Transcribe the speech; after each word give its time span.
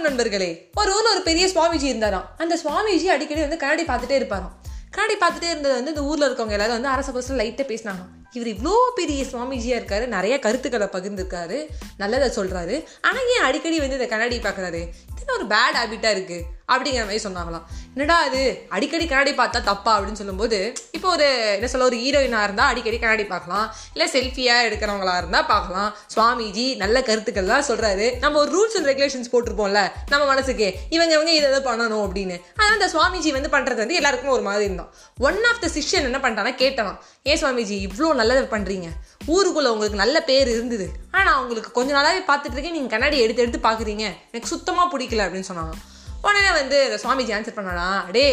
வணக்கம் 0.00 0.18
நண்பர்களே. 0.18 0.70
ஒரு 0.74 0.90
ஊர்ல 0.94 1.08
ஒரு 1.10 1.22
பெரிய 1.22 1.46
சுவாமிஜி 1.46 1.82
இருந்தாராம். 1.82 2.28
அந்த 2.36 2.54
சுவாமிஜி 2.62 3.06
அடிக்கடி 3.14 3.40
வந்து 3.40 3.56
கண்ணாடி 3.56 3.82
பார்த்துட்டே 3.82 4.16
இருப்பாராம். 4.18 4.52
கண்ணாடி 4.90 5.16
பார்த்துட்டே 5.24 5.50
இருந்தது 5.50 5.74
வந்து 5.74 5.92
இந்த 5.94 6.04
ஊர்ல 6.04 6.28
இருக்கவங்க 6.28 6.56
எல்லாரும் 6.56 6.76
வந்து 6.78 6.88
அரச 6.88 7.08
பசங்க 7.12 7.36
லைட்டா 7.40 7.64
பேசினாங்க 7.72 8.04
இவர் 8.32 8.50
இவ்வளோ 8.52 8.72
பெரிய 8.94 9.24
சுவாமிஜியா 9.32 9.76
இருக்காரு 9.80 10.06
நிறைய 10.06 10.38
கருத்துக்களை 10.38 10.86
பகிர்ந்துருக்காரு 10.92 11.58
நல்லதை 11.96 12.28
சொல்றாரு. 12.36 12.76
ஆனா 13.02 13.18
ஏன் 13.34 13.46
அடிக்கடி 13.48 13.78
வந்து 13.78 13.98
இந்த 13.98 14.06
கண்ணாடி 14.06 14.38
பார்க்குறாரு? 14.38 14.82
இது 15.20 15.36
ஒரு 15.38 15.46
பேட் 15.46 15.78
ஹேபிட்டா 15.80 16.10
இருக்கு 16.10 16.38
அப்படிங்கிற 16.72 17.04
மாதிரி 17.08 17.20
சொன்னாங்களாம். 17.24 17.66
என்னடா 17.94 18.16
அது 18.26 18.40
அடிக்கடி 18.74 19.04
கண்ணாடி 19.06 19.30
பார்த்தா 19.38 19.60
தப்பா 19.68 19.92
அப்படின்னு 19.94 20.20
சொல்லும்போது 20.20 20.58
இப்போ 20.96 21.08
ஒரு 21.14 21.26
என்ன 21.54 21.68
சொல்ல 21.72 21.86
ஒரு 21.88 21.96
ஹீரோயினாக 22.02 22.46
இருந்தால் 22.46 22.70
அடிக்கடி 22.72 22.98
கண்ணாடி 23.02 23.24
பார்க்கலாம். 23.32 23.66
இல்லை 23.94 24.06
செல்ஃபியாக 24.12 24.66
எடுக்கிறவங்களா 24.66 25.14
இருந்தால் 25.20 25.48
பார்க்கலாம். 25.52 25.90
சுவாமிஜி 26.14 26.66
நல்ல 26.82 27.00
கருத்துக்கள்லாம் 27.08 27.66
சொல்கிறாரு 27.70 28.06
நம்ம 28.24 28.38
ஒரு 28.42 28.50
ரூல்ஸ் 28.56 28.76
அண்ட் 28.80 28.88
ரெகுலேஷன்ஸ் 28.90 29.32
போட்டிருப்போம்ல 29.32 29.82
நம்ம 30.12 30.22
மனசுக்கு. 30.32 30.68
இவங்க 30.96 31.12
இவங்க 31.18 31.32
இதை 31.38 31.46
எதை 31.50 31.60
பண்ணணும் 31.68 32.04
அப்படின்னு. 32.06 32.38
ஆனால் 32.60 32.74
அந்த 32.76 32.88
சுவாமிஜி 32.94 33.32
வந்து 33.38 33.52
பண்ணுறது 33.56 33.82
வந்து 33.84 33.98
எல்லாருக்குமே 34.00 34.34
ஒரு 34.38 34.46
மாதிரி 34.48 34.66
இருந்தான். 34.70 34.90
ஒன் 35.28 35.42
ஆஃப் 35.52 35.62
த 35.66 35.70
சிஷ்யன் 35.76 36.08
என்ன 36.10 36.20
பண்ணிட்டானா 36.24 36.54
கேட்டான் 36.64 36.96
ஏன் 37.30 37.40
சுவாமிஜி 37.44 37.76
இவ்வளோ 37.88 38.14
நல்லதை 38.22 38.48
பண்ணுறீங்க 38.56 38.88
ஊருக்குள்ளே 39.34 39.70
உங்களுக்கு 39.76 40.02
நல்ல 40.04 40.16
பேர் 40.32 40.48
இருந்தது. 40.56 40.88
ஆனால் 41.18 41.38
உங்களுக்கு 41.44 41.70
கொஞ்ச 41.78 41.90
நாளாகவே 41.98 42.22
பார்த்துட்டு 42.32 42.56
இருக்கேன். 42.56 42.78
நீங்கள் 42.78 42.94
கண்ணாடி 42.96 43.18
எடுத்து 43.24 43.44
எடுத்து 43.44 43.68
பார்க்குறீங்க. 43.70 44.04
எனக்கு 44.32 44.52
சுத்தமாக 44.56 44.92
பிடிக்கல 44.94 45.24
அப்படின்னு 45.28 45.50
சொன்னாங்க 45.52 45.74
உடனே 46.22 46.50
வந்து 46.52 46.78
இந்த 46.86 46.98
சுவாமிஜி 47.02 47.32
ஆன்சர் 47.36 47.58
பண்ணானா 47.58 47.88
அடே 48.08 48.26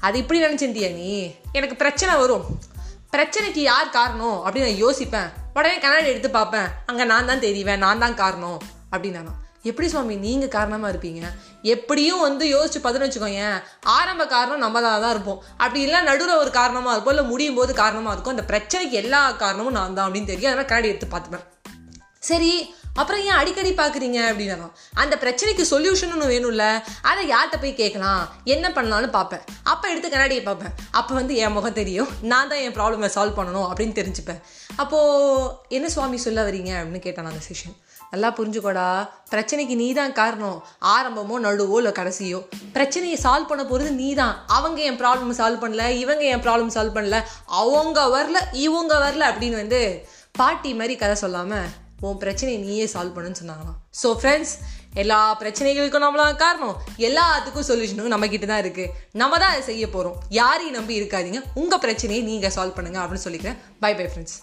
அது 0.00 0.18
இப்படி 0.18 0.44
நினச்சிருந்தியா 0.44 0.88
நீ? 0.94 1.34
எனக்கு 1.52 1.76
பிரச்சனை 1.76 2.16
வரும். 2.16 2.44
பிரச்சனைக்கு 3.14 3.62
யார் 3.70 3.96
காரணம்? 3.96 4.38
அப்படின்னு 4.44 4.68
நான் 4.68 4.82
யோசிப்பேன். 4.84 5.30
உடனே 5.54 5.78
கண்ணாடி 5.78 6.06
எடுத்து 6.06 6.30
பார்ப்பேன். 6.30 6.68
அங்கே 6.86 7.04
நான் 7.04 7.26
தான் 7.26 7.44
தெரிவேன் 7.46 7.82
நான் 7.86 8.02
தான் 8.04 8.14
காரணம் 8.14 8.58
அப்படின்னானா. 8.92 9.32
எப்படி 9.62 9.88
சுவாமி 9.88 10.16
நீங்கள் 10.16 10.52
காரணமாக 10.54 10.92
இருப்பீங்க? 10.92 11.22
எப்படியும் 11.62 12.24
வந்து 12.26 12.46
யோசிச்சு 12.54 12.80
பார்த்துன்னு 12.80 13.08
வச்சுக்கோங்க 13.08 13.44
ஆரம்ப 13.82 14.26
காரணம் 14.26 14.64
நம்ம 14.64 14.80
தான் 14.80 15.00
தான் 15.00 15.10
இருப்போம். 15.10 15.42
அப்படி 15.56 15.80
இல்லை 15.80 16.00
நடுவில் 16.02 16.40
ஒரு 16.42 16.50
காரணமாக 16.50 16.94
இருக்கும் 16.94 17.14
இல்லை 17.16 17.30
முடியும் 17.30 17.54
போது 17.54 17.74
காரணமாக 17.74 18.14
இருக்கும். 18.14 18.36
அந்த 18.36 18.46
பிரச்சனைக்கு 18.52 19.00
எல்லா 19.04 19.32
காரணமும் 19.32 19.76
நான் 19.78 19.98
தான் 19.98 20.06
அப்படின்னு 20.08 20.32
தெரியும். 20.34 20.50
அதனால் 20.52 20.70
கண்ணாடி 20.72 20.88
எடுத்து 20.88 21.08
பார்த்துப்பேன். 21.16 21.46
சரி 22.30 22.54
அப்புறம் 23.00 23.22
ஏன் 23.28 23.38
அடிக்கடி 23.38 23.70
பார்க்குறீங்க 23.78 24.18
அப்படின்னா 24.26 24.66
அந்த 25.02 25.14
பிரச்சனைக்கு 25.22 25.64
சொல்யூஷன் 25.70 26.12
ஒன்று 26.14 26.26
வேணும்ல 26.32 26.64
அதை 27.10 27.22
யார்கிட்ட 27.30 27.56
போய் 27.62 27.72
கேட்கலாம்? 27.80 28.20
என்ன 28.54 28.66
பண்ணலாம்னு 28.76 29.08
பார்ப்பேன். 29.16 29.42
அப்போ 29.72 29.84
எடுத்து 29.92 30.08
கண்ணாடியை 30.12 30.42
பார்ப்பேன். 30.48 30.74
அப்போ 30.98 31.12
வந்து 31.20 31.34
என் 31.44 31.54
முகம் 31.56 31.78
தெரியும். 31.80 32.10
நான் 32.32 32.50
தான் 32.52 32.62
என் 32.66 32.76
ப்ராப்ளமை 32.76 33.10
சால்வ் 33.16 33.38
பண்ணணும் 33.38 33.66
அப்படின்னு 33.70 33.98
தெரிஞ்சுப்பேன். 34.00 34.40
அப்போது 34.82 35.50
என்ன 35.76 35.88
சுவாமி 35.96 36.20
சொல்ல 36.26 36.46
வரீங்க 36.48 36.72
அப்படின்னு 36.78 37.04
கேட்டான் 37.08 37.32
அந்த 37.32 37.44
செஷன் 37.48 37.76
நல்லா 38.12 38.28
புரிஞ்சுக்கோடா. 38.38 38.88
பிரச்சனைக்கு 39.32 39.74
நீ 39.82 39.86
தான் 40.00 40.16
காரணம். 40.22 40.58
ஆரம்பமோ 40.94 41.36
நடுவோ 41.46 41.76
இல்லை 41.82 41.92
கடைசியோ. 42.00 42.40
பிரச்சனையை 42.76 43.16
சால்வ் 43.26 43.50
பண்ண 43.52 43.62
போகிறது 43.70 43.92
நீ 44.02 44.10
தான் 44.22 44.34
அவங்க 44.56 44.80
என் 44.90 45.00
ப்ராப்ளம் 45.04 45.38
சால்வ் 45.40 45.62
பண்ணல 45.64 45.86
இவங்க 46.02 46.24
என் 46.34 46.44
ப்ராப்ளம் 46.46 46.74
சால்வ் 46.76 46.98
பண்ணல 46.98 47.20
அவங்க 47.62 48.00
வரல 48.16 48.40
இவங்க 48.66 48.94
வரல 49.06 49.24
அப்படின்னு 49.32 49.62
வந்து 49.62 49.80
பாட்டி 50.40 50.70
மாதிரி 50.78 50.94
கதை 51.02 51.16
சொல்லாமல் 51.22 51.66
உன் 52.06 52.22
பிரச்சனையை 52.22 52.58
நீயே 52.66 52.86
சால்வ் 52.94 53.16
பண்ணுன்னு 53.16 53.40
சொன்னாங்களாம். 53.42 53.76
ஸோ 54.00 54.08
ஃப்ரெண்ட்ஸ் 54.20 54.54
எல்லா 55.02 55.20
பிரச்சனைகளுக்கும் 55.42 56.04
நம்மளாம் 56.06 56.40
காரணம் 56.44 56.76
எல்லாத்துக்கும் 57.08 57.68
சொல்யூஷனும் 57.70 58.12
நம்மக்கிட்ட 58.14 58.48
தான் 58.52 58.62
இருக்குது 58.64 58.92
நம்ம 59.22 59.38
தான் 59.42 59.52
அதை 59.54 59.62
செய்ய 59.70 59.86
போகிறோம் 59.94 60.18
யாரையும் 60.40 60.76
நம்பி 60.78 61.00
இருக்காதீங்க. 61.00 61.40
உங்கள் 61.62 61.84
பிரச்சனையை 61.86 62.22
நீங்கள் 62.30 62.56
சால்வ் 62.58 62.76
பண்ணுங்க 62.80 63.00
அப்படின்னு 63.04 63.26
சொல்லிக்கிறேன். 63.28 63.60
By 63.84 63.92
bye 64.00 64.08
friends 64.12 64.36